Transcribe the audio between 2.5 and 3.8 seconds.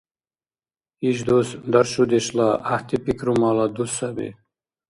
гӀяхӀти пикрумала